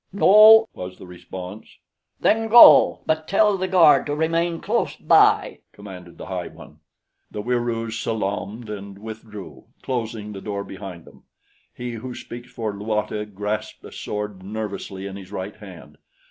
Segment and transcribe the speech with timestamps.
[0.11, 1.77] "No," was the response.
[2.19, 6.79] "Then go; but tell the guard to remain close by," commanded the high one.
[7.29, 11.25] The Wieroos salaamed and withdrew, closing the door behind them.
[11.71, 15.99] He Who Speaks for Luata grasped a sword nervously in his right hand.